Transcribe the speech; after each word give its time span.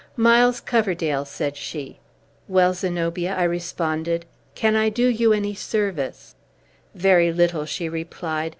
"Miles 0.17 0.59
Coverdale!" 0.61 1.25
said 1.25 1.55
she. 1.55 1.99
"Well, 2.47 2.73
Zenobia," 2.73 3.35
I 3.37 3.43
responded. 3.43 4.25
"Can 4.55 4.75
I 4.75 4.89
do 4.89 5.05
you 5.05 5.31
any 5.31 5.53
service?" 5.53 6.33
"Very 6.95 7.31
little," 7.31 7.67
she 7.67 7.87
replied. 7.87 8.49